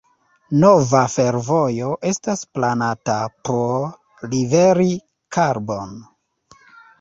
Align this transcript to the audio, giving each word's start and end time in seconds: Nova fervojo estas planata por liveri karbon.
Nova 0.61 1.01
fervojo 1.15 1.89
estas 2.11 2.41
planata 2.59 3.17
por 3.51 4.25
liveri 4.33 4.89
karbon. 5.39 5.95